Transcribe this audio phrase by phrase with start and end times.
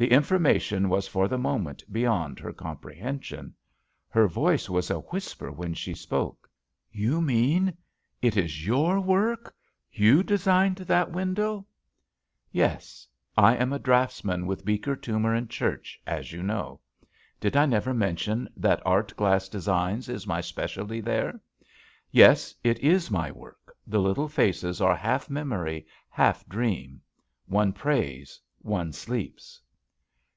[0.00, 3.54] The information was for the moment beyond her comprehension.
[4.08, 6.48] Her voice was a whisper when she spoke:
[6.90, 7.76] "You mean—
[8.22, 9.54] it is your work—
[9.94, 11.66] ^you de signed that window?"
[12.50, 13.06] "Yes.
[13.36, 16.80] I am a draughtsman with Beeker, Toomer & Church, as you know.
[17.38, 21.38] Did I never mention that art glass designs is my specialty there?
[22.10, 23.76] Yes, it is my work.
[23.86, 27.02] The little faces are half memory, half dream.
[27.44, 29.60] One prays, one sleeps."